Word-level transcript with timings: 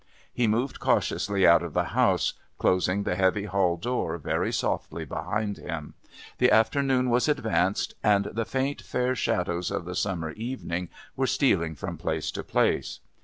He 0.33 0.47
moved 0.47 0.79
cautiously 0.79 1.45
out 1.45 1.61
of 1.61 1.75
the 1.75 1.83
house, 1.93 2.33
closing 2.57 3.03
the 3.03 3.13
heavy 3.15 3.43
hall 3.45 3.77
door 3.77 4.17
very 4.17 4.51
softly 4.51 5.05
behind 5.05 5.57
him; 5.57 5.93
the 6.39 6.49
afternoon 6.49 7.11
was 7.11 7.27
advanced, 7.27 7.93
and 8.03 8.25
the 8.25 8.43
faint 8.45 8.81
fair 8.81 9.13
shadows 9.15 9.69
of 9.69 9.85
the 9.85 9.93
summer 9.93 10.31
evening 10.31 10.89
were 11.15 11.27
stealing 11.27 11.75
from 11.75 11.99
place 11.99 12.31
to 12.31 12.43
place. 12.43 12.99